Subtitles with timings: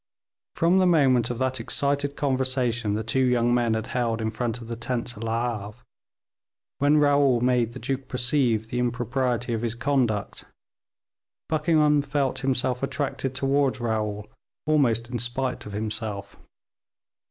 [0.55, 4.59] From the moment of that excited conversation the two young men had held in front
[4.59, 5.77] of the tents at Le Havre,
[6.79, 10.43] when Raoul made the duke perceive the impropriety of his conduct,
[11.49, 14.25] Buckingham felt himself attracted towards Raoul
[14.65, 16.35] almost in spite of himself.